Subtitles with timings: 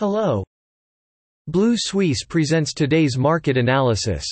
[0.00, 0.42] Hello.
[1.46, 4.24] Blue Suisse presents today's market analysis.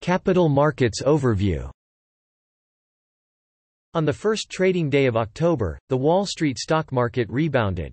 [0.00, 1.70] Capital Markets Overview
[3.92, 7.92] On the first trading day of October, the Wall Street stock market rebounded.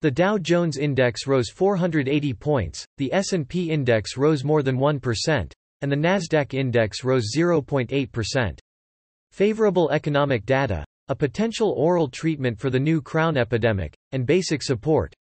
[0.00, 5.52] The Dow Jones Index rose 480 points, the S&P Index rose more than 1%,
[5.82, 8.58] and the Nasdaq Index rose 0.8%.
[9.32, 15.14] Favorable economic data, a potential oral treatment for the new crown epidemic, and basic support.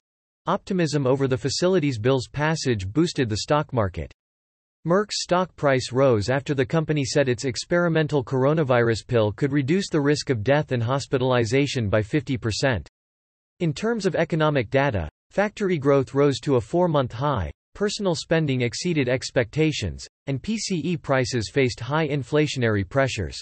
[0.48, 4.12] Optimism over the facilities bill's passage boosted the stock market.
[4.88, 10.02] Merck's stock price rose after the company said its experimental coronavirus pill could reduce the
[10.02, 12.88] risk of death and hospitalization by 50%.
[13.60, 19.08] In terms of economic data, factory growth rose to a four-month high, personal spending exceeded
[19.08, 23.38] expectations, and PCE prices faced high inflationary pressures.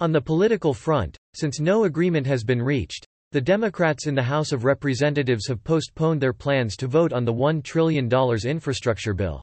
[0.00, 4.52] On the political front, since no agreement has been reached, the Democrats in the House
[4.52, 8.08] of Representatives have postponed their plans to vote on the $1 trillion
[8.44, 9.42] infrastructure bill.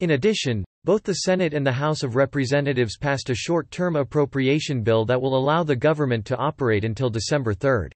[0.00, 5.04] In addition, both the Senate and the House of Representatives passed a short-term appropriation bill
[5.04, 7.90] that will allow the government to operate until December 3.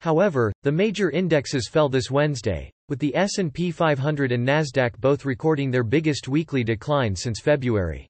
[0.00, 5.70] However, the major indexes fell this Wednesday, with the S&P 500 and Nasdaq both recording
[5.70, 8.06] their biggest weekly decline since February.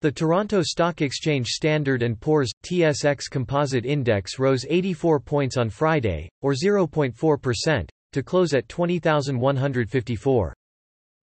[0.00, 6.28] The Toronto Stock Exchange Standard & Poor's, TSX Composite Index rose 84 points on Friday,
[6.40, 10.54] or 0.4%, to close at 20,154.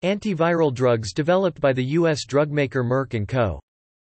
[0.04, 2.26] Antiviral drugs developed by the U.S.
[2.26, 3.58] drugmaker Merck & Co.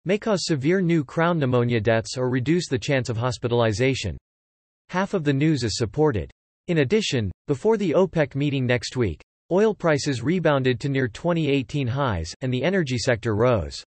[0.05, 4.15] may cause severe new crown pneumonia deaths or reduce the chance of hospitalization.
[4.89, 6.29] Half of the news is supported.
[6.67, 12.31] In addition, before the OPEC meeting next week, oil prices rebounded to near 2018 highs,
[12.41, 13.83] and the energy sector rose.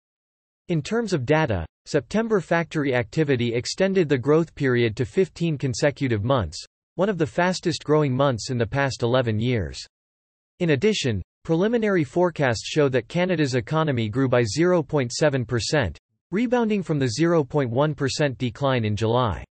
[0.69, 6.65] In terms of data, September factory activity extended the growth period to 15 consecutive months,
[6.95, 9.85] one of the fastest growing months in the past 11 years.
[10.61, 15.97] In addition, preliminary forecasts show that Canada's economy grew by 0.7%,
[16.31, 19.45] rebounding from the 0.1% decline in July.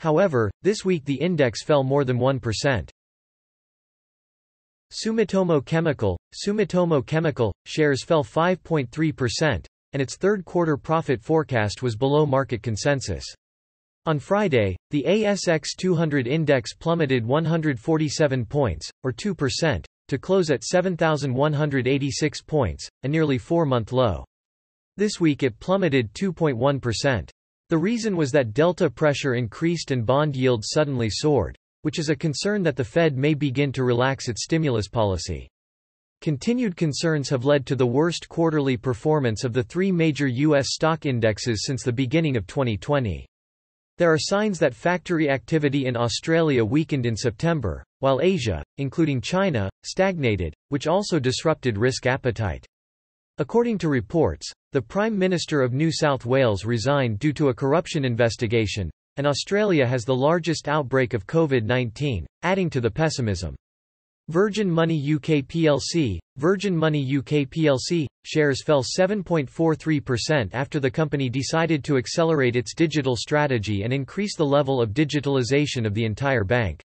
[0.00, 2.88] However, this week the index fell more than 1%.
[4.90, 12.62] Sumitomo Chemical Sumitomo Chemical shares fell 5.3%, and its third-quarter profit forecast was below market
[12.62, 13.24] consensus.
[14.06, 22.42] On Friday, the ASX 200 index plummeted 147 points, or 2%, to close at 7,186
[22.42, 24.24] points, a nearly four-month low.
[24.96, 27.28] This week it plummeted 2.1%.
[27.68, 32.16] The reason was that delta pressure increased and bond yields suddenly soared, which is a
[32.16, 35.48] concern that the Fed may begin to relax its stimulus policy.
[36.20, 40.70] Continued concerns have led to the worst quarterly performance of the three major U.S.
[40.70, 43.24] stock indexes since the beginning of 2020.
[43.98, 49.70] There are signs that factory activity in Australia weakened in September, while Asia, including China,
[49.84, 52.66] stagnated, which also disrupted risk appetite.
[53.38, 58.04] According to reports, the Prime Minister of New South Wales resigned due to a corruption
[58.04, 63.54] investigation, and Australia has the largest outbreak of COVID-19, adding to the pessimism.
[64.30, 71.82] Virgin Money UK plc, Virgin Money UK plc, shares fell 7.43% after the company decided
[71.82, 76.82] to accelerate its digital strategy and increase the level of digitalization of the entire bank.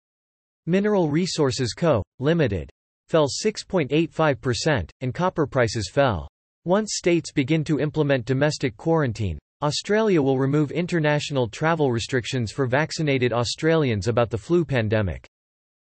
[0.68, 2.70] Mineral Resources Co., Limited,
[3.08, 6.28] fell 6.85%, and copper prices fell.
[6.66, 13.34] Once states begin to implement domestic quarantine, Australia will remove international travel restrictions for vaccinated
[13.34, 15.28] Australians about the flu pandemic.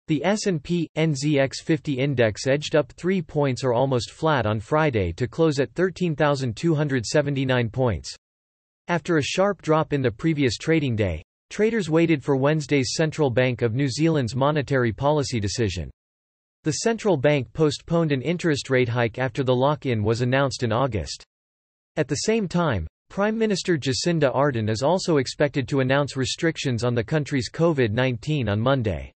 [0.07, 5.27] The S&P NZX 50 index edged up 3 points or almost flat on Friday to
[5.27, 8.15] close at 13,279 points.
[8.87, 13.61] After a sharp drop in the previous trading day, traders waited for Wednesday's Central Bank
[13.61, 15.89] of New Zealand's monetary policy decision.
[16.63, 21.23] The central bank postponed an interest rate hike after the lock-in was announced in August.
[21.95, 26.95] At the same time, Prime Minister Jacinda Ardern is also expected to announce restrictions on
[26.95, 29.11] the country's COVID-19 on Monday.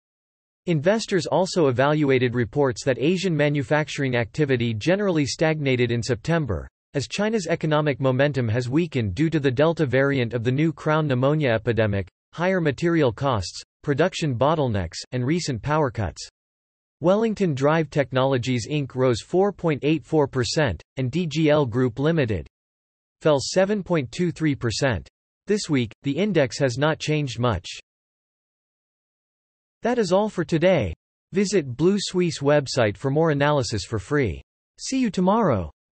[0.67, 8.01] Investors also evaluated reports that Asian manufacturing activity generally stagnated in September, as China's economic
[8.01, 12.61] momentum has weakened due to the Delta variant of the new crown pneumonia epidemic, higher
[12.61, 16.29] material costs, production bottlenecks, and recent power cuts.
[17.01, 18.95] Wellington Drive Technologies Inc.
[18.95, 22.47] rose 4.84%, and DGL Group Limited
[23.21, 25.09] fell 7.23%.
[25.49, 27.67] This week, the index has not changed much.
[29.83, 30.95] That is all for today.
[31.33, 34.41] Visit Blue Suisse website for more analysis for free.
[34.79, 35.73] See you tomorrow.